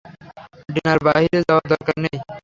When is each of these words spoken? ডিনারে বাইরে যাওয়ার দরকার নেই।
ডিনারে 0.69 1.01
বাইরে 1.07 1.37
যাওয়ার 1.41 1.65
দরকার 1.71 1.95
নেই। 2.03 2.17